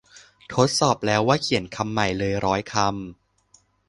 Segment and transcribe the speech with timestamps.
[0.53, 2.91] ทดสอบแล้วว่าเขียนคำใหม่เลยร้อยคำ